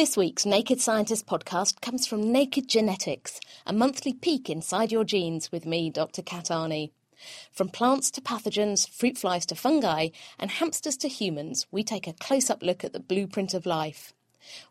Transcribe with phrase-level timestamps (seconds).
[0.00, 5.52] This week's Naked Scientist podcast comes from Naked Genetics, a monthly peek inside your genes
[5.52, 6.22] with me, Dr.
[6.22, 6.92] Kat Arney.
[7.52, 12.14] From plants to pathogens, fruit flies to fungi, and hamsters to humans, we take a
[12.14, 14.14] close up look at the blueprint of life.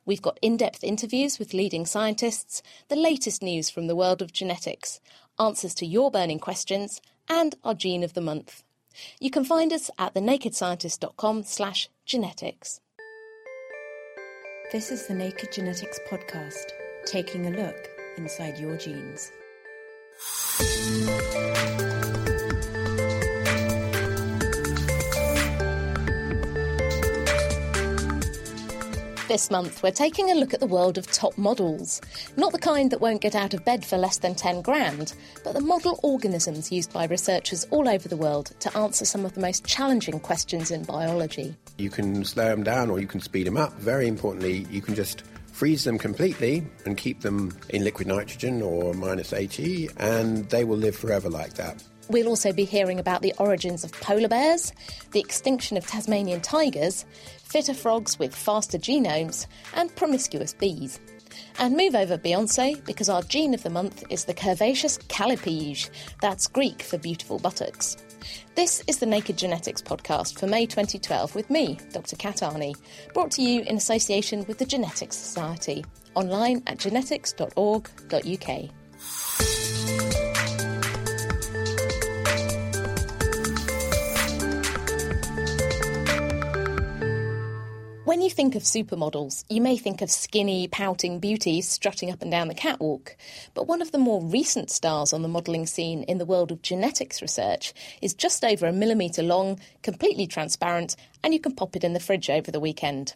[0.04, 4.34] We've got in depth interviews with leading scientists, the latest news from the world of
[4.34, 5.00] genetics,
[5.38, 8.64] answers to your burning questions, and our gene of the month.
[9.20, 12.82] You can find us at thenakedscientist.com slash genetics.
[14.72, 16.74] This is the Naked Genetics Podcast,
[17.08, 19.32] taking a look inside your genes.
[29.30, 32.02] This month, we're taking a look at the world of top models.
[32.36, 35.14] Not the kind that won't get out of bed for less than 10 grand,
[35.44, 39.36] but the model organisms used by researchers all over the world to answer some of
[39.36, 41.56] the most challenging questions in biology.
[41.78, 43.72] You can slow them down or you can speed them up.
[43.74, 48.96] Very importantly, you can just freeze them completely and keep them in liquid nitrogen or
[48.96, 51.84] minus 80, and they will live forever like that.
[52.10, 54.74] We'll also be hearing about the origins of polar bears,
[55.12, 57.06] the extinction of Tasmanian tigers,
[57.50, 61.00] fitter frogs with faster genomes, and promiscuous bees.
[61.58, 65.90] And move over Beyonce because our gene of the month is the curvaceous callipyge.
[66.22, 67.98] That's Greek for beautiful buttocks.
[68.56, 72.16] This is the Naked Genetics podcast for May 2012 with me, Dr.
[72.16, 72.76] Kat Arney,
[73.14, 78.70] brought to you in association with the Genetics Society, online at genetics.org.uk.
[88.20, 92.30] When you think of supermodels, you may think of skinny, pouting beauties strutting up and
[92.30, 93.16] down the catwalk.
[93.54, 96.62] But one of the more recent stars on the modelling scene in the world of
[96.62, 101.84] genetics research is just over a millimetre long, completely transparent, and you can pop it
[101.86, 103.16] in the fridge over the weekend.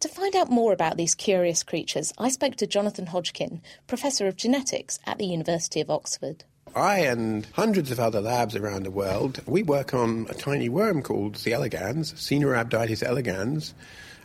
[0.00, 4.36] To find out more about these curious creatures, I spoke to Jonathan Hodgkin, Professor of
[4.36, 6.44] Genetics at the University of Oxford.
[6.74, 11.00] I and hundreds of other labs around the world, we work on a tiny worm
[11.00, 11.54] called C.
[11.54, 13.72] elegans, Caenorhabditis elegans,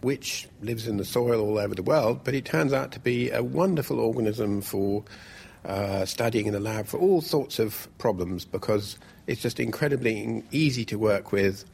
[0.02, 3.30] which lives in the soil all over the world, but it turns out to be
[3.30, 5.04] a wonderful organism for
[5.66, 8.98] uh, studying in the lab for all sorts of problems because
[9.28, 11.66] it's just incredibly easy to work with.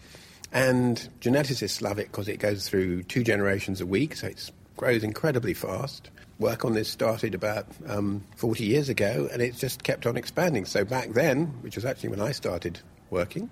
[0.51, 5.03] And geneticists love it because it goes through two generations a week, so it grows
[5.03, 6.09] incredibly fast.
[6.39, 10.65] Work on this started about um, 40 years ago, and it's just kept on expanding.
[10.65, 13.49] So back then, which was actually when I started working,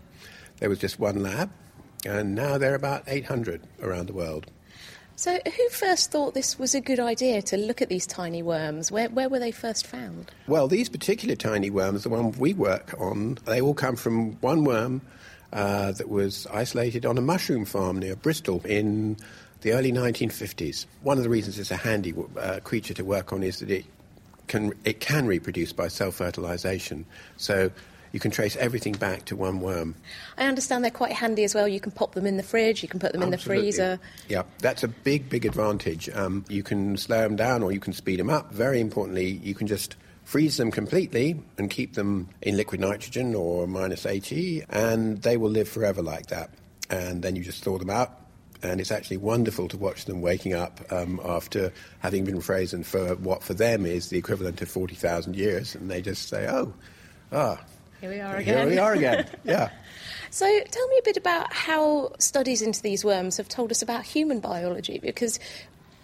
[0.60, 1.52] there was just one lab,
[2.06, 4.52] and now there are about 800 around the world.
[5.18, 8.92] So, who first thought this was a good idea to look at these tiny worms?
[8.92, 10.30] Where, where were they first found?
[10.46, 14.66] Well, these particular tiny worms, the one we work on, they all come from one
[14.66, 15.02] worm
[15.54, 19.16] uh, that was isolated on a mushroom farm near Bristol in
[19.62, 20.86] the early 1950s.
[21.02, 23.86] One of the reasons it's a handy uh, creature to work on is that it
[24.48, 27.06] can, it can reproduce by self fertilization.
[27.38, 27.72] So,
[28.16, 29.94] you can trace everything back to one worm.
[30.38, 31.68] I understand they're quite handy as well.
[31.68, 33.58] You can pop them in the fridge, you can put them Absolutely.
[33.58, 34.00] in the freezer.
[34.30, 36.08] Yeah, that's a big, big advantage.
[36.16, 38.54] Um, you can slow them down or you can speed them up.
[38.54, 43.68] Very importantly, you can just freeze them completely and keep them in liquid nitrogen or
[43.68, 46.52] minus 80, and they will live forever like that.
[46.90, 48.18] And then you just thaw them out,
[48.64, 53.16] and it's actually wonderful to watch them waking up um, after having been frozen for
[53.16, 56.74] what for them is the equivalent of 40,000 years, and they just say, oh,
[57.34, 57.60] ah,
[58.02, 58.68] here we are again.
[58.68, 59.28] Here we are again.
[59.44, 59.70] Yeah.
[60.30, 64.04] so, tell me a bit about how studies into these worms have told us about
[64.04, 65.40] human biology, because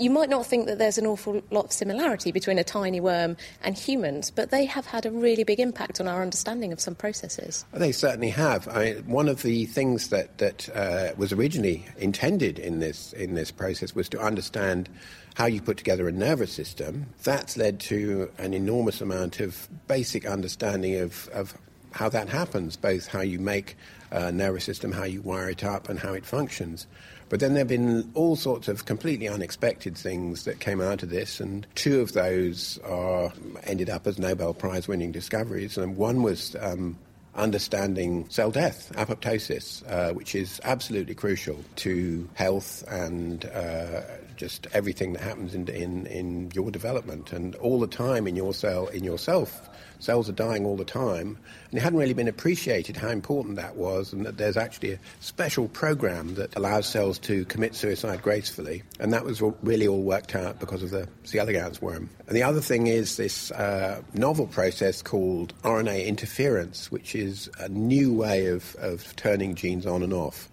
[0.01, 3.37] you might not think that there's an awful lot of similarity between a tiny worm
[3.63, 6.95] and humans, but they have had a really big impact on our understanding of some
[6.95, 7.65] processes.
[7.71, 8.67] They certainly have.
[8.67, 13.51] I, one of the things that that uh, was originally intended in this in this
[13.51, 14.89] process was to understand
[15.35, 17.05] how you put together a nervous system.
[17.23, 21.57] That's led to an enormous amount of basic understanding of, of
[21.91, 23.75] how that happens, both how you make
[24.11, 26.87] a nervous system, how you wire it up, and how it functions.
[27.29, 31.09] But then there have been all sorts of completely unexpected things that came out of
[31.09, 33.31] this, and two of those are
[33.63, 35.77] ended up as Nobel Prize winning discoveries.
[35.77, 36.97] And one was um,
[37.35, 44.01] understanding cell death, apoptosis, uh, which is absolutely crucial to health and uh,
[44.35, 48.53] just everything that happens in, in, in your development and all the time in your
[48.53, 49.69] cell in yourself
[50.01, 51.37] cells are dying all the time.
[51.69, 54.99] And it hadn't really been appreciated how important that was, and that there's actually a
[55.19, 58.83] special program that allows cells to commit suicide gracefully.
[58.99, 61.39] And that was really all worked out because of the C.
[61.39, 62.09] elegans worm.
[62.27, 67.69] And the other thing is this uh, novel process called RNA interference, which is a
[67.69, 70.49] new way of, of turning genes on and off.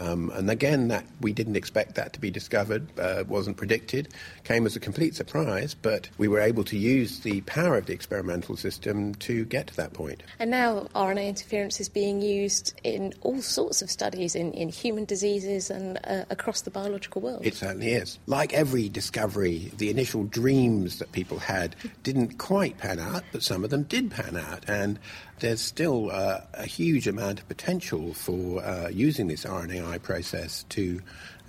[0.00, 4.08] Um, and again, that we didn't expect that to be discovered, uh, wasn't predicted,
[4.44, 7.92] came as a complete surprise, but we were able to use the power of the
[7.92, 10.22] experimental system to get to that point.
[10.38, 15.04] And now RNA interference is being used in all sorts of studies in, in human
[15.04, 17.44] diseases and uh, across the biological world.
[17.44, 18.18] It certainly is.
[18.26, 23.64] Like every discovery, the initial dreams that people had didn't quite pan out, but some
[23.64, 24.64] of them did pan out.
[24.68, 24.98] And
[25.40, 31.00] there's still uh, a huge amount of potential for uh, using this RNAi process to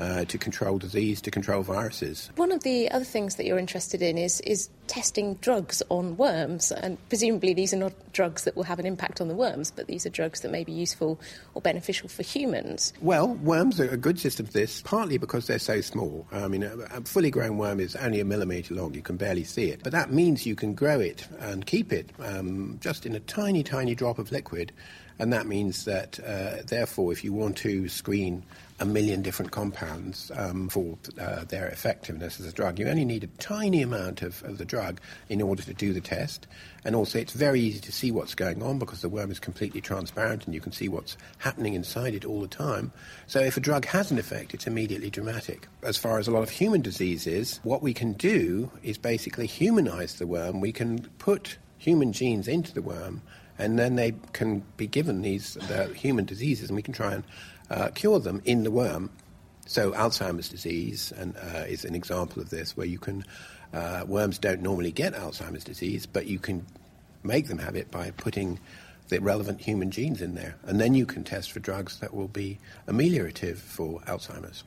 [0.02, 2.32] uh, to control disease, to control viruses.
[2.36, 6.72] One of the other things that you're interested in is is testing drugs on worms,
[6.72, 9.88] and presumably these are not drugs that will have an impact on the worms, but
[9.88, 11.20] these are drugs that may be useful
[11.54, 12.92] or beneficial for humans.
[13.02, 16.28] Well, worms are a good system for this, partly because they're so small.
[16.32, 19.70] I mean, a fully grown worm is only a millimetre long; you can barely see
[19.70, 23.20] it, but that means you can grow it and keep it um, just in a
[23.20, 24.72] tiny, tiny drop of liquid.
[25.20, 28.44] And that means that, uh, therefore, if you want to screen
[28.82, 32.80] a million different compounds um, for uh, their effectiveness as a drug.
[32.80, 35.00] You only need a tiny amount of, of, the drug
[35.30, 36.48] in order to do the test.
[36.84, 39.82] And also, it's very easy to see what's going on because the worm is completely
[39.82, 42.92] transparent and you can see what's happening inside it all the time.
[43.28, 45.68] So, if a drug has an effect, it's immediately dramatic.
[45.84, 50.16] As far as a lot of human diseases, what we can do is basically humanize
[50.16, 50.60] the worm.
[50.60, 53.22] We can put human genes into the worm
[53.58, 57.24] and then they can be given these the human diseases, and we can try and
[57.70, 59.10] uh, cure them in the worm.
[59.66, 63.24] So Alzheimer's disease and, uh, is an example of this, where you can
[63.74, 66.66] uh, worms don't normally get Alzheimer's disease, but you can
[67.24, 68.60] make them have it by putting
[69.10, 72.30] the relevant human genes in there, and then you can test for drugs that will
[72.30, 72.58] be
[72.88, 74.64] ameliorative for Alzheimer's.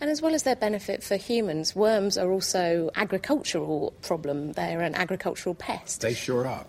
[0.00, 4.52] And as well as their benefit for humans, worms are also agricultural problem.
[4.52, 6.00] They're an agricultural pest.
[6.00, 6.66] They sure are.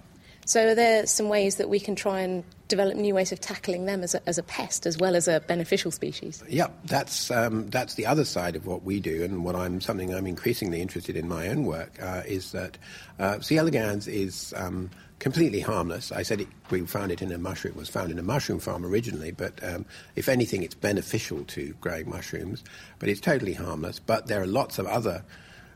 [0.49, 3.85] So are there some ways that we can try and develop new ways of tackling
[3.85, 6.43] them as a, as a pest as well as a beneficial species?
[6.49, 10.11] Yeah, that's um, that's the other side of what we do, and what I'm something
[10.11, 12.79] I'm increasingly interested in my own work uh, is that
[13.19, 13.57] uh, C.
[13.57, 14.53] elegans is.
[14.57, 16.13] Um, completely harmless.
[16.13, 17.75] I said it, we found it in a mushroom.
[17.75, 19.85] Was found in a mushroom farm originally, but um,
[20.15, 22.63] if anything, it's beneficial to growing mushrooms.
[22.99, 23.99] But it's totally harmless.
[23.99, 25.25] But there are lots of other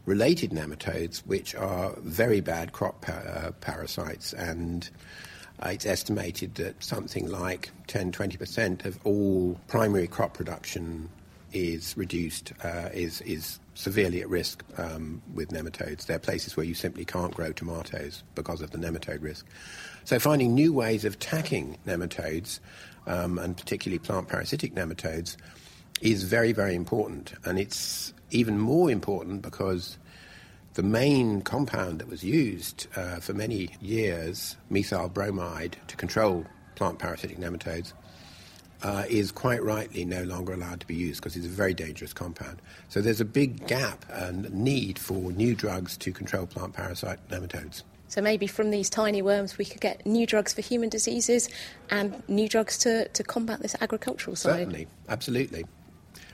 [0.06, 4.34] related nematodes, which are very bad crop pa- uh, parasites.
[4.34, 4.90] And
[5.64, 11.10] it's estimated that something like 10 20% of all primary crop production
[11.54, 16.08] is reduced, uh, is, is severely at risk um, with nematodes.
[16.08, 19.46] There are places where you simply can't grow tomatoes because of the nematode risk.
[20.04, 22.60] So, finding new ways of attacking nematodes,
[23.08, 25.38] um, and particularly plant parasitic nematodes,
[26.02, 27.34] is very, very important.
[27.46, 29.98] And it's even more important because
[30.74, 36.46] the main compound that was used uh, for many years, methyl bromide, to control
[36.76, 37.94] plant parasitic nematodes,
[38.82, 42.12] uh, is quite rightly no longer allowed to be used because it's a very dangerous
[42.12, 42.62] compound.
[42.90, 47.84] So there's a big gap and need for new drugs to control plant parasite nematodes.
[48.10, 51.50] So maybe from these tiny worms we could get new drugs for human diseases
[51.90, 54.58] and new drugs to, to combat this agricultural side.
[54.58, 55.66] Certainly, absolutely.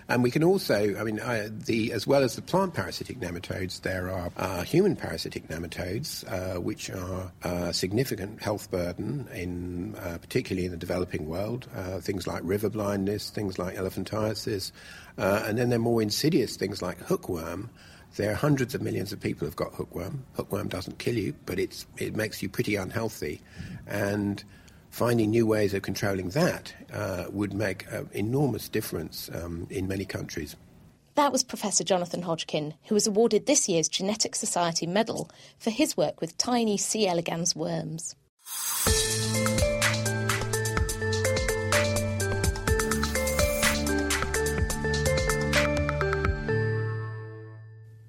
[0.09, 3.81] And we can also, I mean, uh, the as well as the plant parasitic nematodes,
[3.81, 10.17] there are uh, human parasitic nematodes, uh, which are a significant health burden in, uh,
[10.17, 11.67] particularly in the developing world.
[11.75, 14.71] Uh, things like river blindness, things like elephantiasis,
[15.19, 17.69] uh, and then there are more insidious things like hookworm.
[18.15, 20.25] There are hundreds of millions of people who've got hookworm.
[20.33, 23.41] Hookworm doesn't kill you, but it's, it makes you pretty unhealthy.
[23.85, 24.43] And
[24.89, 30.05] finding new ways of controlling that uh, would make an enormous difference um, in many
[30.05, 30.55] countries.
[31.15, 35.98] That was Professor Jonathan Hodgkin, who was awarded this year's Genetic Society Medal for his
[35.98, 37.08] work with tiny C.
[37.08, 38.15] elegans worms.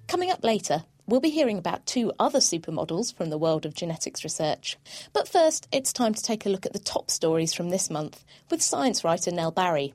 [0.07, 4.23] Coming up later, We'll be hearing about two other supermodels from the world of genetics
[4.23, 4.79] research.
[5.13, 8.25] But first, it's time to take a look at the top stories from this month
[8.49, 9.93] with science writer Nell Barry.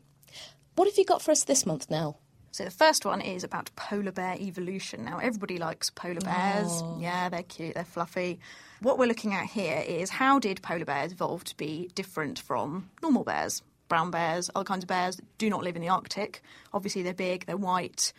[0.75, 2.19] What have you got for us this month, Nell?
[2.51, 5.05] So the first one is about polar bear evolution.
[5.05, 6.67] Now everybody likes polar bears.
[6.69, 6.97] Oh.
[6.99, 8.41] Yeah, they're cute, they're fluffy.
[8.81, 12.89] What we're looking at here is how did polar bears evolve to be different from
[13.01, 13.61] normal bears?
[13.87, 16.41] Brown bears, other kinds of bears that do not live in the Arctic.
[16.73, 18.11] Obviously they're big, they're white,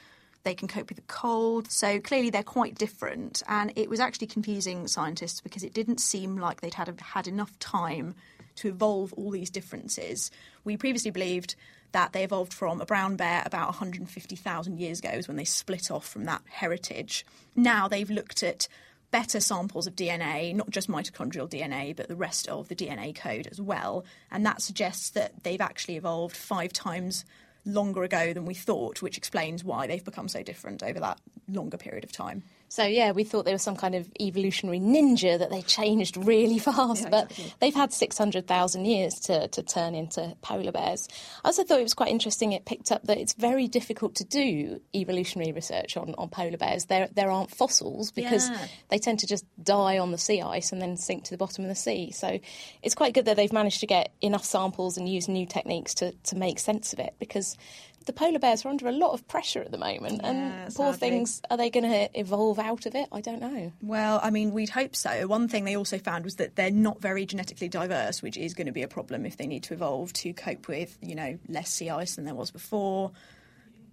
[0.46, 1.70] they can cope with the cold.
[1.72, 3.42] So clearly they're quite different.
[3.48, 7.58] And it was actually confusing scientists because it didn't seem like they'd had had enough
[7.58, 8.14] time
[8.54, 10.30] to evolve all these differences.
[10.64, 11.56] We previously believed
[11.90, 15.90] that they evolved from a brown bear about 150,000 years ago, is when they split
[15.90, 17.26] off from that heritage.
[17.56, 18.68] Now they've looked at
[19.10, 23.48] better samples of DNA, not just mitochondrial DNA, but the rest of the DNA code
[23.50, 24.04] as well.
[24.30, 27.24] And that suggests that they've actually evolved five times
[27.66, 31.76] longer ago than we thought, which explains why they've become so different over that longer
[31.76, 32.42] period of time.
[32.68, 36.58] So yeah, we thought they were some kind of evolutionary ninja that they changed really
[36.68, 37.54] fast, Yeah, but exactly.
[37.60, 41.08] they've had six hundred thousand years to, to turn into polar bears.
[41.44, 42.52] I also thought it was quite interesting.
[42.52, 46.86] It picked up that it's very difficult to do evolutionary research on, on polar bears.
[46.86, 48.66] There there aren't fossils because Yeah.
[48.90, 51.64] they tend to just die on the sea ice and then sink to the bottom
[51.64, 52.10] of the sea.
[52.10, 52.38] So
[52.82, 56.12] it's quite good that they've managed to get enough samples and use new techniques to,
[56.24, 57.56] to make sense of it because.
[58.04, 60.92] The polar bears are under a lot of pressure at the moment, Yeah, and poor
[60.92, 60.98] sadly.
[61.10, 63.08] things are they going to evolve out of it?
[63.10, 63.72] I don't know.
[63.82, 65.26] Well, I mean, we'd hope so.
[65.26, 68.66] One thing they also found was that they're not very genetically diverse, which is going
[68.68, 71.68] to be a problem if they need to evolve to cope with, you know, less
[71.70, 73.10] sea ice than there was before,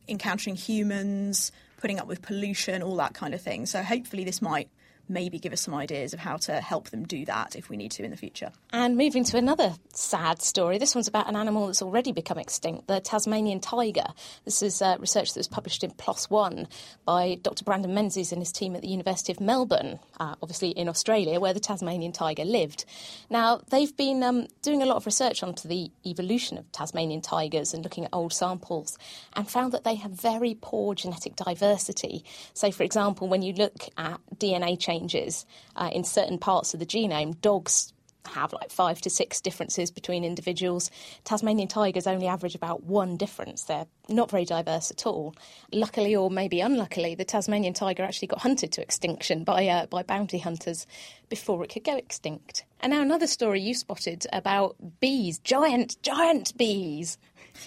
[0.07, 3.65] encountering humans, putting up with pollution, all that kind of thing.
[3.65, 4.69] So hopefully this might
[5.09, 7.91] maybe give us some ideas of how to help them do that if we need
[7.91, 8.51] to in the future.
[8.71, 12.87] And moving to another sad story, this one's about an animal that's already become extinct,
[12.87, 14.05] the Tasmanian tiger.
[14.45, 16.67] This is uh, research that was published in PLOS One
[17.05, 17.65] by Dr.
[17.65, 21.53] Brandon Menzies and his team at the University of Melbourne, uh, obviously in Australia, where
[21.53, 22.85] the Tasmanian tiger lived.
[23.29, 27.73] Now, they've been um, doing a lot of research onto the evolution of Tasmanian tigers
[27.73, 28.97] and looking at old samples
[29.33, 32.23] and found that they have very poor genetic diversity.
[32.53, 35.45] So, for example, when you look at DNA changes
[35.75, 37.93] uh, in certain parts of the genome, dogs
[38.27, 40.89] have like five to six differences between individuals.
[41.23, 43.63] Tasmanian tigers only average about one difference.
[43.63, 45.35] They're not very diverse at all.
[45.71, 50.03] Luckily, or maybe unluckily, the Tasmanian tiger actually got hunted to extinction by uh, by
[50.03, 50.87] bounty hunters
[51.29, 52.65] before it could go extinct.
[52.79, 57.17] And now another story you spotted about bees, giant, giant bees.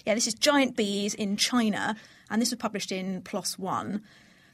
[0.04, 1.97] Yeah, this is giant bees in China,
[2.30, 4.02] and this was published in PLOS One.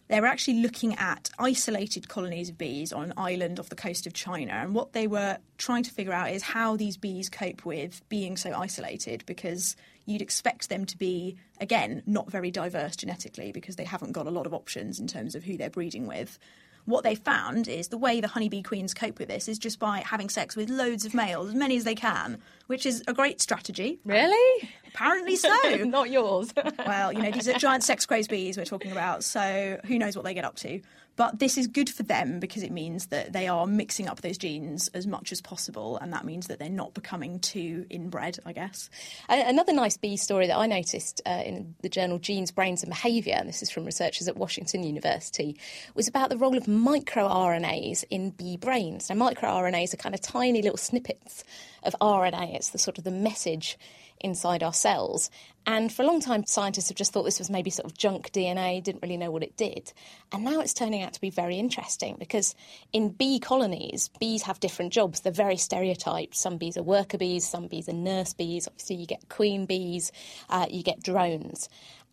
[0.08, 4.06] They were actually looking at isolated colonies of bees on an island off the coast
[4.06, 7.64] of China, and what they were trying to figure out is how these bees cope
[7.64, 13.52] with being so isolated because you'd expect them to be, again, not very diverse genetically
[13.52, 16.38] because they haven't got a lot of options in terms of who they're breeding with.
[16.84, 20.00] What they found is the way the honeybee queens cope with this is just by
[20.00, 23.40] having sex with loads of males, as many as they can, which is a great
[23.40, 24.00] strategy.
[24.04, 24.68] Really?
[24.88, 25.54] Apparently so.
[25.84, 26.52] not yours.
[26.86, 30.16] well, you know, these are giant sex crazed bees we're talking about, so who knows
[30.16, 30.80] what they get up to.
[31.16, 34.38] But this is good for them because it means that they are mixing up those
[34.38, 38.52] genes as much as possible, and that means that they're not becoming too inbred, I
[38.52, 38.88] guess.
[39.28, 43.34] Another nice bee story that I noticed uh, in the journal Genes, Brains and Behaviour,
[43.34, 45.56] and this is from researchers at Washington University,
[45.94, 49.10] was about the role of microRNAs in bee brains.
[49.10, 51.44] Now, microRNAs are kind of tiny little snippets
[51.82, 52.54] of RNA.
[52.54, 53.78] It's the sort of the message
[54.22, 55.30] inside our cells.
[55.66, 58.32] And for a long time, scientists have just thought this was maybe sort of junk
[58.32, 59.92] DNA, didn't really know what it did.
[60.32, 62.54] And now it's turning out to be very interesting because
[62.92, 65.20] in bee colonies, bees have different jobs.
[65.20, 66.34] They're very stereotyped.
[66.36, 68.66] Some bees are worker bees, some bees are nurse bees.
[68.66, 70.10] Obviously, you get queen bees,
[70.48, 71.68] uh, you get drones.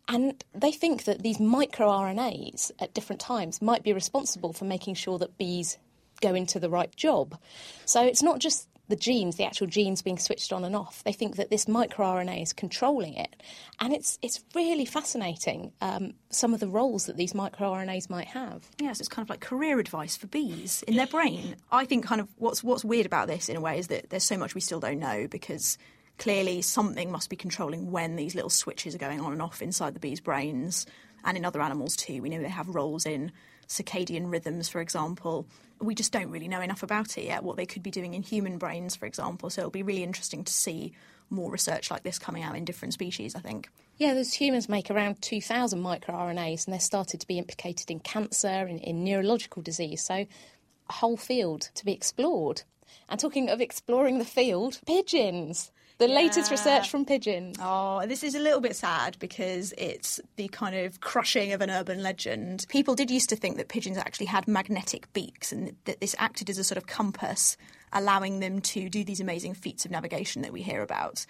[0.08, 5.18] And they think that these microRNAs at different times might be responsible for making sure
[5.18, 5.78] that bees
[6.20, 7.38] go into the right job.
[7.84, 11.02] So it's not just the genes, the actual genes being switched on and off.
[11.04, 13.42] They think that this microRNA is controlling it,
[13.78, 15.72] and it's it's really fascinating.
[15.80, 18.68] Um, some of the roles that these microRNAs might have.
[18.78, 21.56] Yes, it's kind of like career advice for bees in their brain.
[21.72, 24.24] I think kind of what's what's weird about this in a way is that there's
[24.24, 25.78] so much we still don't know because
[26.18, 29.94] clearly something must be controlling when these little switches are going on and off inside
[29.94, 30.84] the bees' brains
[31.24, 32.20] and in other animals too.
[32.20, 33.32] We know they have roles in
[33.68, 35.46] circadian rhythms, for example.
[35.80, 38.22] We just don't really know enough about it yet, what they could be doing in
[38.22, 39.50] human brains, for example.
[39.50, 40.92] So it'll be really interesting to see
[41.30, 43.70] more research like this coming out in different species, I think.
[43.96, 48.48] Yeah, those humans make around 2,000 microRNAs, and they're started to be implicated in cancer,
[48.48, 50.02] and in neurological disease.
[50.02, 52.62] So, a whole field to be explored.
[53.08, 55.70] And talking of exploring the field, pigeons.
[56.00, 57.58] The latest research from pigeons.
[57.60, 61.68] Oh, this is a little bit sad because it's the kind of crushing of an
[61.68, 62.64] urban legend.
[62.70, 66.48] People did used to think that pigeons actually had magnetic beaks and that this acted
[66.48, 67.58] as a sort of compass,
[67.92, 71.26] allowing them to do these amazing feats of navigation that we hear about.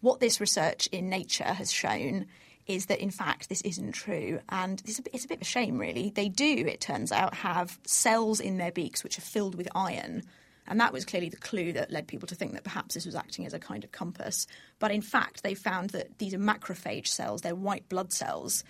[0.00, 2.26] What this research in Nature has shown
[2.66, 5.44] is that in fact this isn't true, and it's a, it's a bit of a
[5.44, 6.10] shame, really.
[6.10, 10.24] They do, it turns out, have cells in their beaks which are filled with iron.
[10.68, 13.14] And that was clearly the clue that led people to think that perhaps this was
[13.14, 14.46] acting as a kind of compass.
[14.78, 18.62] But in fact, they found that these are macrophage cells, they're white blood cells.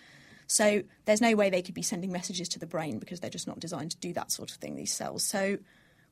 [0.46, 3.46] So there's no way they could be sending messages to the brain because they're just
[3.46, 5.22] not designed to do that sort of thing, these cells.
[5.22, 5.58] So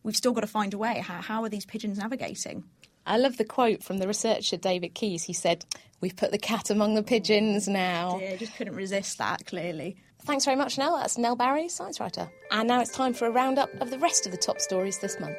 [0.02, 0.98] we've still got to find a way.
[0.98, 2.64] How, how are these pigeons navigating?
[3.06, 5.22] I love the quote from the researcher David Keays.
[5.22, 5.64] He said,
[6.00, 8.18] We've put the cat among the pigeons now.
[8.20, 9.96] Yeah, just couldn't resist that, clearly.
[10.26, 10.96] Thanks very much, Nell.
[10.96, 12.28] That's Nell Barry, science writer.
[12.50, 15.20] And now it's time for a roundup of the rest of the top stories this
[15.20, 15.36] month.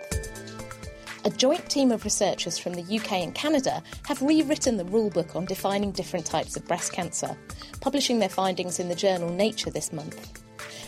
[1.26, 5.44] A joint team of researchers from the UK and Canada have rewritten the rulebook on
[5.44, 7.38] defining different types of breast cancer,
[7.82, 10.42] publishing their findings in the journal Nature this month.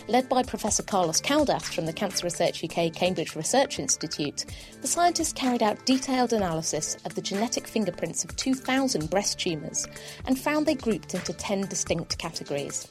[0.08, 4.46] Led by Professor Carlos Caldas from the Cancer Research UK Cambridge Research Institute,
[4.80, 9.86] the scientists carried out detailed analysis of the genetic fingerprints of 2,000 breast tumours
[10.24, 12.88] and found they grouped into 10 distinct categories.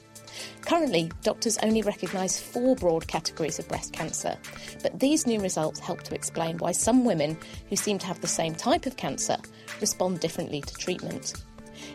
[0.62, 4.36] Currently, doctors only recognise four broad categories of breast cancer,
[4.82, 7.36] but these new results help to explain why some women
[7.68, 9.36] who seem to have the same type of cancer
[9.80, 11.34] respond differently to treatment.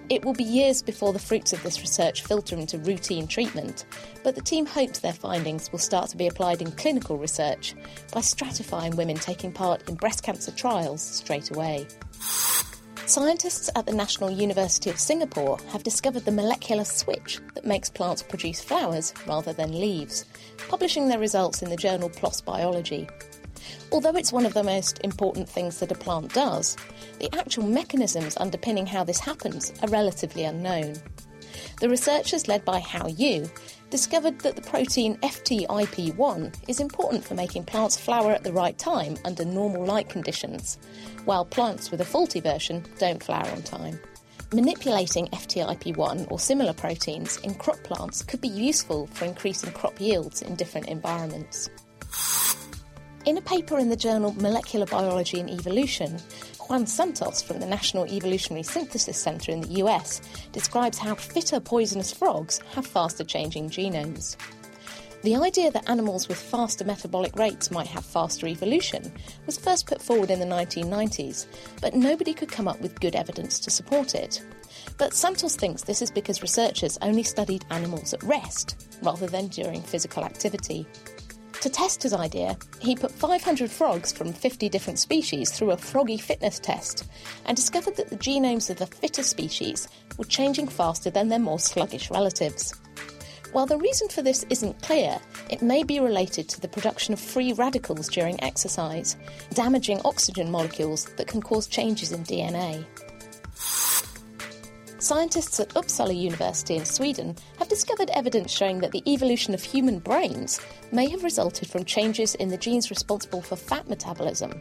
[0.09, 3.85] It will be years before the fruits of this research filter into routine treatment,
[4.23, 7.75] but the team hopes their findings will start to be applied in clinical research
[8.11, 11.87] by stratifying women taking part in breast cancer trials straight away.
[13.07, 18.24] Scientists at the National University of Singapore have discovered the molecular switch that makes plants
[18.24, 20.25] produce flowers rather than leaves,
[20.69, 23.07] publishing their results in the journal PLOS Biology.
[23.91, 26.77] Although it's one of the most important things that a plant does,
[27.19, 30.95] the actual mechanisms underpinning how this happens are relatively unknown.
[31.79, 33.50] The researchers, led by Hao Yu,
[33.89, 39.17] discovered that the protein FTIP1 is important for making plants flower at the right time
[39.25, 40.77] under normal light conditions,
[41.25, 44.00] while plants with a faulty version don't flower on time.
[44.53, 50.41] Manipulating FTIP1 or similar proteins in crop plants could be useful for increasing crop yields
[50.41, 51.69] in different environments.
[53.25, 56.19] In a paper in the journal Molecular Biology and Evolution,
[56.67, 60.19] Juan Santos from the National Evolutionary Synthesis Center in the US
[60.51, 64.36] describes how fitter poisonous frogs have faster changing genomes.
[65.22, 69.11] The idea that animals with faster metabolic rates might have faster evolution
[69.46, 71.46] was first put forward in the 1990s,
[71.81, 74.44] but nobody could come up with good evidence to support it.
[74.98, 79.83] But Santos thinks this is because researchers only studied animals at rest rather than during
[79.83, 80.87] physical activity.
[81.61, 86.18] To test his idea, he put 500 frogs from 50 different species through a froggy
[86.18, 87.07] fitness test
[87.46, 89.87] and discovered that the genomes of the fitter species
[90.18, 92.74] were changing faster than their more sluggish relatives.
[93.51, 95.18] While the reason for this isn't clear,
[95.50, 99.15] it may be related to the production of free radicals during exercise,
[99.53, 102.85] damaging oxygen molecules that can cause changes in DNA.
[105.05, 110.00] Scientists at Uppsala University in Sweden have discovered evidence showing that the evolution of human
[110.00, 110.59] brains
[110.91, 114.59] may have resulted from changes in the genes responsible for fat metabolism.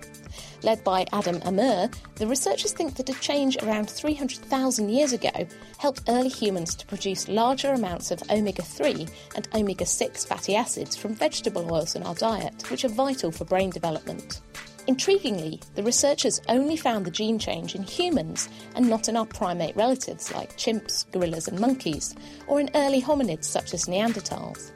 [0.63, 5.47] Led by Adam Ameur, the researchers think that a change around 300,000 years ago
[5.79, 10.95] helped early humans to produce larger amounts of omega 3 and omega 6 fatty acids
[10.95, 14.43] from vegetable oils in our diet, which are vital for brain development.
[14.87, 19.75] Intriguingly, the researchers only found the gene change in humans and not in our primate
[19.77, 22.15] relatives like chimps, gorillas, and monkeys,
[22.47, 24.73] or in early hominids such as Neanderthals.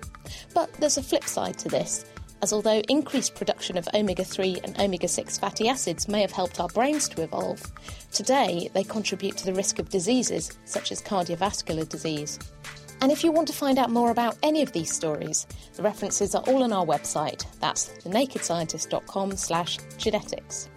[0.55, 2.07] But there's a flip side to this,
[2.41, 6.59] as although increased production of omega 3 and omega 6 fatty acids may have helped
[6.59, 7.61] our brains to evolve,
[8.11, 12.39] today they contribute to the risk of diseases such as cardiovascular disease.
[13.01, 16.35] And if you want to find out more about any of these stories, the references
[16.35, 17.47] are all on our website.
[17.61, 20.69] That's thenakedscientist.com slash genetics.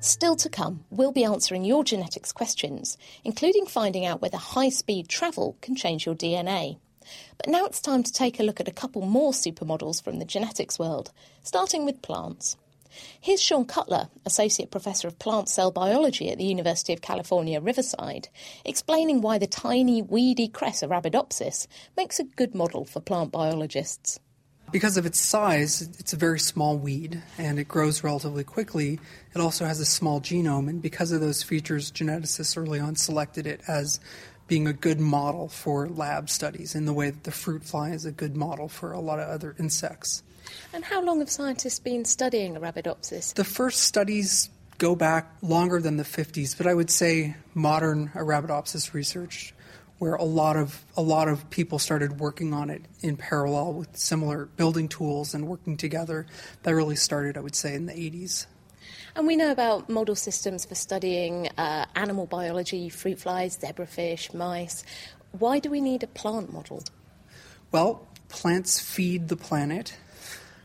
[0.00, 5.08] Still to come, we'll be answering your genetics questions, including finding out whether high speed
[5.08, 6.78] travel can change your DNA.
[7.36, 10.24] But now it's time to take a look at a couple more supermodels from the
[10.24, 12.56] genetics world, starting with plants.
[13.20, 18.28] Here's Sean Cutler, Associate Professor of Plant Cell Biology at the University of California, Riverside,
[18.64, 24.20] explaining why the tiny, weedy cress Arabidopsis makes a good model for plant biologists.
[24.70, 29.00] Because of its size, it's a very small weed and it grows relatively quickly.
[29.34, 33.46] It also has a small genome, and because of those features, geneticists early on selected
[33.46, 33.98] it as
[34.46, 38.04] being a good model for lab studies in the way that the fruit fly is
[38.04, 40.22] a good model for a lot of other insects.
[40.72, 43.34] And how long have scientists been studying Arabidopsis?
[43.34, 48.92] The first studies go back longer than the 50s, but I would say modern Arabidopsis
[48.92, 49.54] research
[49.98, 53.96] where a lot of a lot of people started working on it in parallel with
[53.96, 56.26] similar building tools and working together.
[56.62, 58.46] That really started, I would say, in the 80s.
[59.16, 64.84] And we know about model systems for studying uh, animal biology, fruit flies, zebrafish, mice.
[65.32, 66.84] Why do we need a plant model?
[67.72, 69.96] Well, plants feed the planet.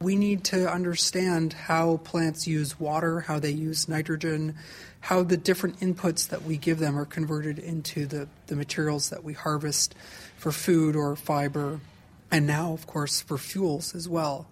[0.03, 4.55] We need to understand how plants use water, how they use nitrogen,
[4.99, 9.23] how the different inputs that we give them are converted into the, the materials that
[9.23, 9.95] we harvest
[10.35, 11.79] for food or fiber,
[12.29, 14.45] and now, of course, for fuels as well.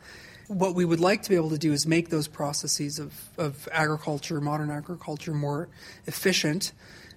[0.47, 3.67] What we would like to be able to do is make those processes of, of
[3.73, 5.67] agriculture, modern agriculture, more
[6.07, 6.71] efficient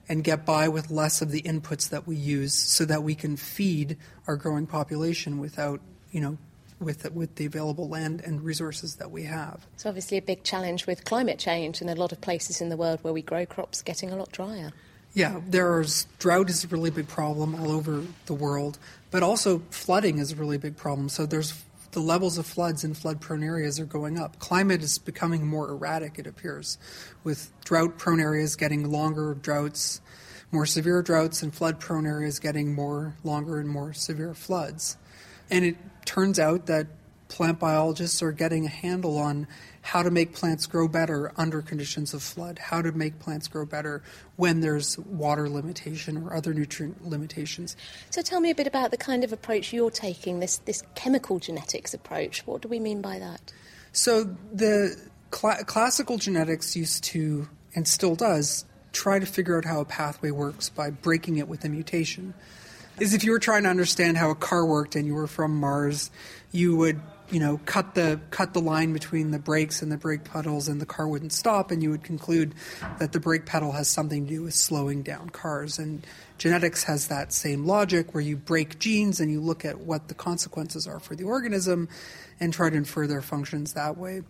[0.09, 3.37] and get by with less of the inputs that we use so that we can
[3.37, 6.37] feed our growing population without, you know,
[6.81, 9.67] with with the available land and resources that we have.
[9.75, 12.77] It's obviously a big challenge with climate change and a lot of places in the
[12.77, 14.73] world where we grow crops getting a lot drier.
[15.15, 18.79] Yeah, there's drought is a really big problem all over the world,
[19.13, 21.09] but also flooding is a really big problem.
[21.09, 24.41] So there's the levels of floods in flood prone areas are going up.
[24.41, 26.77] Climate is becoming more erratic, it appears,
[27.23, 30.01] with drought prone areas getting longer droughts,
[30.51, 34.97] more severe droughts, and flood prone areas getting more longer and more severe floods.
[35.49, 36.87] And it turns out that
[37.29, 39.47] plant biologists are getting a handle on
[39.83, 43.67] how to make plants grow better under conditions of flood, how to make plants grow
[43.67, 44.03] better
[44.37, 47.77] when there's water limitation or other nutrient limitations.
[48.11, 51.39] So tell me a bit about the kind of approach you're taking, this, this chemical
[51.39, 52.47] genetics approach.
[52.47, 53.53] What do we mean by that?
[53.93, 54.97] So the
[55.33, 60.31] cl- classical genetics used to, and still does, try to figure out how a pathway
[60.31, 62.33] works by breaking it with a mutation.
[63.01, 65.57] Is if you were trying to understand how a car worked and you were from
[65.57, 66.11] Mars,
[66.53, 70.25] you would you know, cut the cut the line between the brakes and the brake
[70.25, 72.55] pedals, and the car wouldn't stop, and you would conclude
[72.99, 75.79] that the brake pedal has something to do with slowing down cars.
[75.79, 76.07] And
[76.39, 80.15] genetics has that same logic, where you break genes and you look at what the
[80.15, 81.89] consequences are for the organism,
[82.39, 84.23] and try to infer their functions that way.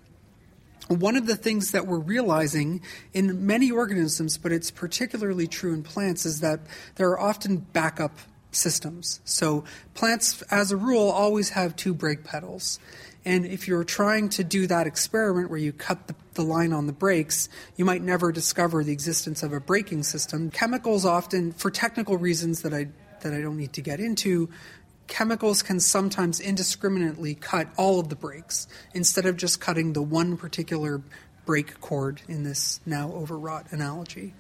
[0.88, 5.82] One of the things that we're realizing in many organisms, but it's particularly true in
[5.82, 6.60] plants, is that
[6.94, 8.18] there are often backup
[8.54, 9.20] systems.
[9.24, 9.64] So
[9.94, 12.78] plants, as a rule, always have two brake pedals.
[13.24, 16.86] And if you're trying to do that experiment where you cut the, the, line on
[16.86, 20.50] the brakes, you might never discover the existence of a braking system.
[20.50, 22.88] Chemicals often, for technical reasons that I
[23.20, 24.50] that I don't need to get into,
[25.06, 30.36] chemicals can sometimes indiscriminately cut all of the brakes instead of just cutting the one
[30.36, 31.00] particular
[31.46, 34.34] brake cord in this now overwrought analogy.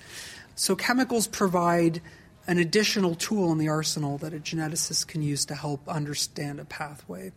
[0.54, 2.00] So chemicals provide
[2.46, 6.64] an additional tool in the arsenal that a geneticist can use to help understand a
[6.64, 7.32] pathway.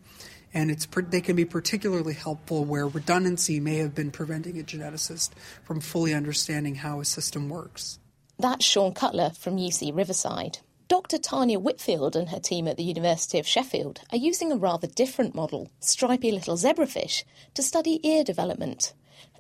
[0.54, 5.32] And it's, they can be particularly helpful where redundancy may have been preventing a geneticist
[5.64, 8.00] from fully understanding how a system works.
[8.40, 10.60] That's Sean Cutler from UC Riverside.
[10.88, 11.18] Dr.
[11.18, 15.36] Tanya Whitfield and her team at the University of Sheffield are using a rather different
[15.36, 18.94] model, stripy little zebrafish, to study ear development.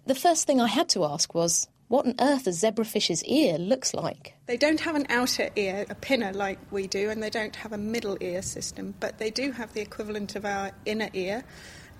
[0.06, 3.94] The first thing I had to ask was what on earth a zebrafish's ear looks
[3.94, 4.34] like.
[4.46, 7.74] They don't have an outer ear, a pinna like we do, and they don't have
[7.74, 11.44] a middle ear system, but they do have the equivalent of our inner ear.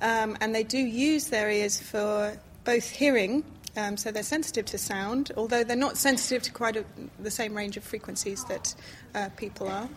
[0.02, 3.44] Um, and they do use their ears for both hearing,
[3.78, 6.84] um, so they're sensitive to sound, although they're not sensitive to quite a,
[7.20, 8.76] the same range of frequencies that
[9.16, 9.88] uh, people are.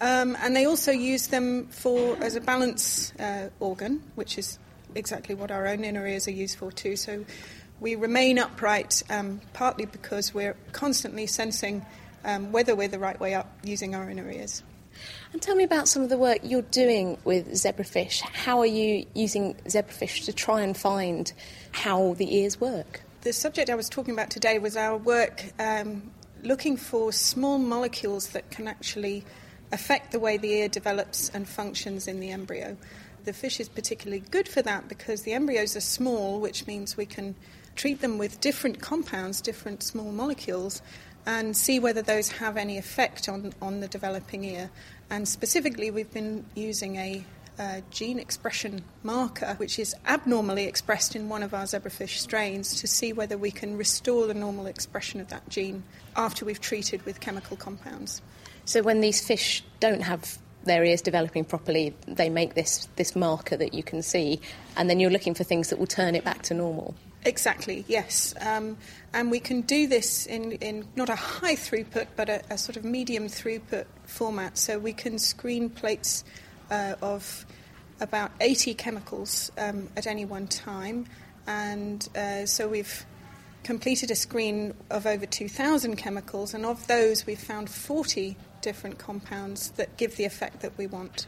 [0.00, 4.58] Um, and they also use them for as a balance uh, organ, which is
[4.94, 6.96] exactly what our own inner ears are used for too.
[6.96, 7.24] So
[7.82, 11.84] we remain upright um, partly because we're constantly sensing
[12.24, 14.62] um, whether we're the right way up using our inner ears.
[15.32, 18.20] And tell me about some of the work you're doing with zebrafish.
[18.20, 21.32] How are you using zebrafish to try and find
[21.72, 23.00] how the ears work?
[23.22, 26.12] The subject I was talking about today was our work um,
[26.44, 29.24] looking for small molecules that can actually
[29.72, 32.76] affect the way the ear develops and functions in the embryo.
[33.24, 37.06] The fish is particularly good for that because the embryos are small, which means we
[37.06, 37.34] can
[37.76, 40.82] treat them with different compounds, different small molecules,
[41.26, 44.70] and see whether those have any effect on, on the developing ear.
[45.10, 47.24] And specifically, we've been using a
[47.90, 53.12] gene expression marker, which is abnormally expressed in one of our zebrafish strains, to see
[53.12, 55.82] whether we can restore the normal expression of that gene
[56.16, 58.22] after we've treated with chemical compounds.
[58.64, 63.56] So, when these fish don't have their ears developing properly, they make this, this marker
[63.56, 64.40] that you can see,
[64.76, 66.94] and then you're looking for things that will turn it back to normal.
[67.24, 68.34] Exactly, yes.
[68.40, 68.76] Um,
[69.12, 72.76] and we can do this in, in not a high throughput, but a, a sort
[72.76, 74.58] of medium throughput format.
[74.58, 76.24] So we can screen plates
[76.70, 77.46] uh, of
[78.00, 81.06] about 80 chemicals um, at any one time.
[81.46, 83.06] And uh, so we've
[83.62, 89.70] completed a screen of over 2,000 chemicals, and of those, we've found 40 different compounds
[89.72, 91.26] that give the effect that we want.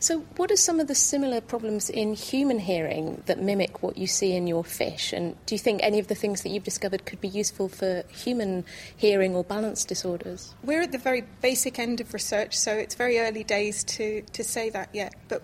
[0.00, 4.06] So, what are some of the similar problems in human hearing that mimic what you
[4.06, 5.12] see in your fish?
[5.12, 8.04] And do you think any of the things that you've discovered could be useful for
[8.08, 8.64] human
[8.96, 10.54] hearing or balance disorders?
[10.62, 14.44] We're at the very basic end of research, so it's very early days to, to
[14.44, 15.14] say that yet.
[15.26, 15.42] But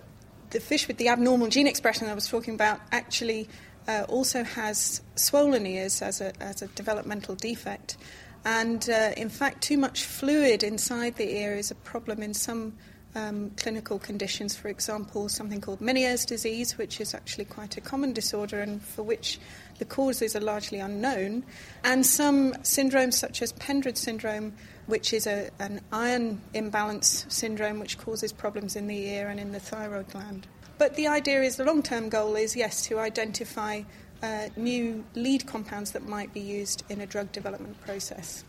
[0.51, 3.49] the fish with the abnormal gene expression I was talking about actually
[3.89, 7.97] uh, also has swollen ears as a, as a developmental defect.
[8.45, 12.77] And uh, in fact, too much fluid inside the ear is a problem in some
[13.15, 18.13] um, clinical conditions, for example, something called Meniere's disease, which is actually quite a common
[18.13, 19.39] disorder and for which
[19.79, 21.43] the causes are largely unknown,
[21.83, 24.53] and some syndromes such as Pendred syndrome,
[24.87, 29.51] which is a, an iron imbalance syndrome which causes problems in the ear and in
[29.51, 30.47] the thyroid gland.
[30.77, 33.83] But the idea is the long term goal is, yes, to identify
[34.21, 38.43] uh, new lead compounds that might be used in a drug development process.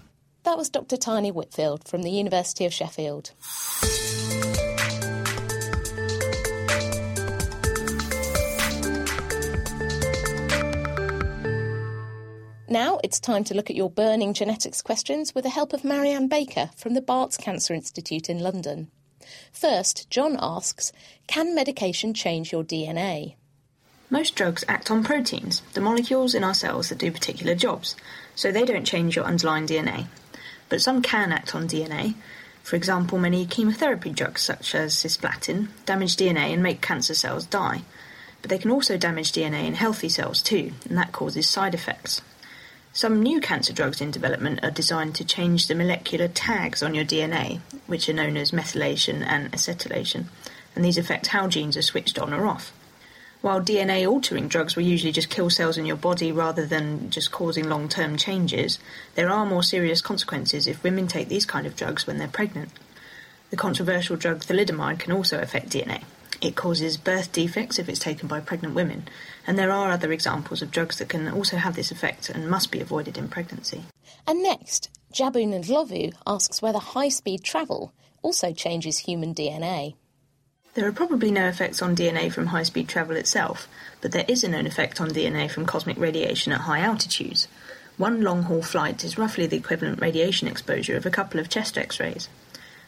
[0.44, 0.96] That was Dr.
[0.96, 3.32] Tanya Whitfield from the University of Sheffield.
[12.68, 16.26] Now it's time to look at your burning genetics questions with the help of Marianne
[16.26, 18.90] Baker from the Barts Cancer Institute in London.
[19.52, 20.92] First, John asks
[21.28, 23.36] Can medication change your DNA?
[24.10, 27.94] Most drugs act on proteins, the molecules in our cells that do particular jobs,
[28.34, 30.08] so they don't change your underlying DNA.
[30.68, 32.16] But some can act on DNA.
[32.64, 37.82] For example, many chemotherapy drugs, such as cisplatin, damage DNA and make cancer cells die.
[38.42, 42.22] But they can also damage DNA in healthy cells too, and that causes side effects.
[42.96, 47.04] Some new cancer drugs in development are designed to change the molecular tags on your
[47.04, 50.28] DNA, which are known as methylation and acetylation,
[50.74, 52.72] and these affect how genes are switched on or off.
[53.42, 57.32] While DNA altering drugs will usually just kill cells in your body rather than just
[57.32, 58.78] causing long term changes,
[59.14, 62.70] there are more serious consequences if women take these kind of drugs when they're pregnant.
[63.50, 66.04] The controversial drug thalidomide can also affect DNA.
[66.40, 69.08] It causes birth defects if it's taken by pregnant women,
[69.46, 72.70] and there are other examples of drugs that can also have this effect and must
[72.70, 73.84] be avoided in pregnancy.
[74.26, 79.94] And next, Jabun and Lovu asks whether high speed travel also changes human DNA.
[80.74, 83.66] There are probably no effects on DNA from high speed travel itself,
[84.02, 87.48] but there is a known effect on DNA from cosmic radiation at high altitudes.
[87.96, 91.78] One long haul flight is roughly the equivalent radiation exposure of a couple of chest
[91.78, 92.28] x rays.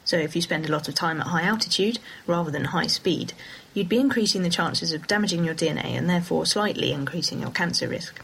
[0.09, 3.35] So if you spend a lot of time at high altitude rather than high speed,
[3.75, 7.87] you'd be increasing the chances of damaging your DNA and therefore slightly increasing your cancer
[7.87, 8.19] risk.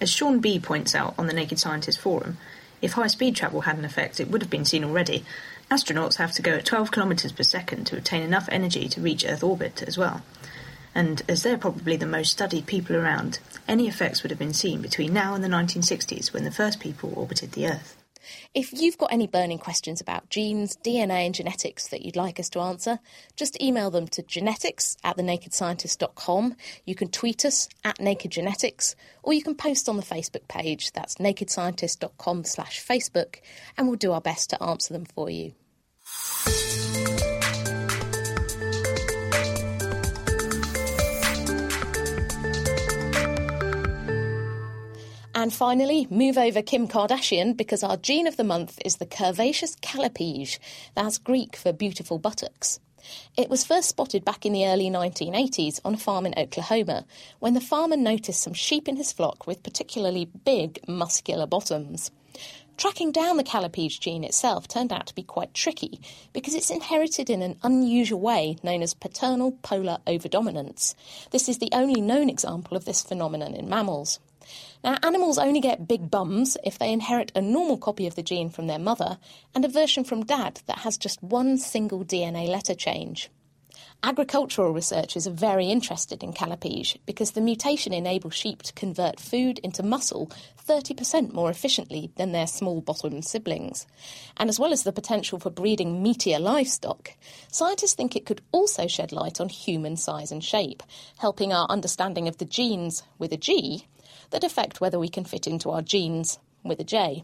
[0.00, 2.36] As Sean B points out on the Naked Scientist forum,
[2.82, 5.24] if high speed travel had an effect, it would have been seen already.
[5.70, 9.24] Astronauts have to go at 12 kilometres per second to obtain enough energy to reach
[9.24, 10.22] Earth orbit as well.
[10.96, 14.82] And as they're probably the most studied people around, any effects would have been seen
[14.82, 17.96] between now and the 1960s when the first people orbited the Earth.
[18.54, 22.48] If you've got any burning questions about genes, DNA, and genetics that you'd like us
[22.50, 22.98] to answer,
[23.36, 26.56] just email them to genetics at thenakedscientist.com.
[26.84, 30.92] You can tweet us at nakedgenetics, or you can post on the Facebook page.
[30.92, 33.36] That's nakedscientist.com slash Facebook,
[33.76, 35.52] and we'll do our best to answer them for you.
[45.44, 49.78] And finally, move over Kim Kardashian because our gene of the month is the curvaceous
[49.82, 50.58] callipyge.
[50.94, 52.80] That's Greek for beautiful buttocks.
[53.36, 57.04] It was first spotted back in the early 1980s on a farm in Oklahoma
[57.40, 62.10] when the farmer noticed some sheep in his flock with particularly big, muscular bottoms.
[62.78, 66.00] Tracking down the callipyge gene itself turned out to be quite tricky
[66.32, 70.94] because it's inherited in an unusual way known as paternal polar overdominance.
[71.32, 74.20] This is the only known example of this phenomenon in mammals.
[74.84, 78.50] Now, animals only get big bums if they inherit a normal copy of the gene
[78.50, 79.16] from their mother
[79.54, 83.30] and a version from dad that has just one single DNA letter change.
[84.02, 89.58] Agricultural researchers are very interested in callipyge because the mutation enables sheep to convert food
[89.60, 90.30] into muscle
[90.68, 93.86] 30% more efficiently than their small bottomed siblings.
[94.36, 97.12] And as well as the potential for breeding meatier livestock,
[97.50, 100.82] scientists think it could also shed light on human size and shape,
[101.16, 103.86] helping our understanding of the genes with a G
[104.34, 107.22] that affect whether we can fit into our genes with a J.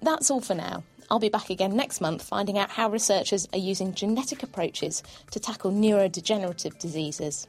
[0.00, 0.82] That's all for now.
[1.10, 5.02] I'll be back again next month finding out how researchers are using genetic approaches
[5.32, 7.46] to tackle neurodegenerative diseases.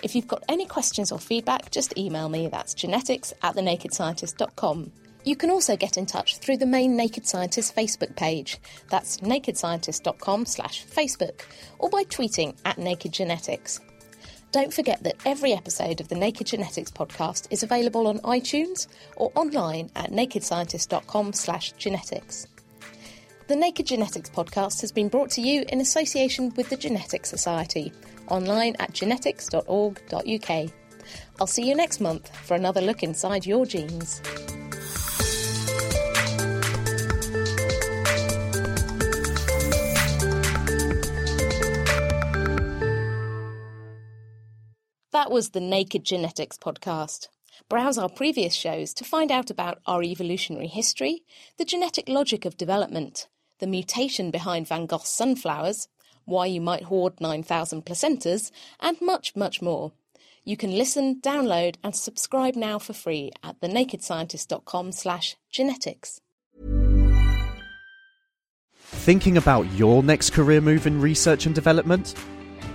[0.00, 2.46] If you've got any questions or feedback, just email me.
[2.46, 4.92] That's genetics at thenakedscientist.com.
[5.24, 8.58] You can also get in touch through the main Naked Scientist Facebook page.
[8.90, 11.40] That's nakedscientist.com slash Facebook
[11.80, 13.80] or by tweeting at Naked Genetics.
[14.50, 19.30] Don't forget that every episode of the Naked Genetics podcast is available on iTunes or
[19.34, 22.46] online at nakedscientist.com slash genetics.
[23.48, 27.92] The Naked Genetics podcast has been brought to you in association with the Genetics Society,
[28.28, 30.70] online at genetics.org.uk.
[31.40, 34.22] I'll see you next month for another look inside your genes.
[45.10, 47.28] That was the Naked Genetics podcast.
[47.70, 51.22] Browse our previous shows to find out about our evolutionary history,
[51.56, 53.26] the genetic logic of development,
[53.58, 55.88] the mutation behind Van Gogh's sunflowers,
[56.26, 59.92] why you might hoard 9,000 placentas, and much, much more.
[60.44, 66.20] You can listen, download, and subscribe now for free at thenakedscientist.com slash genetics.
[68.76, 72.14] Thinking about your next career move in research and development?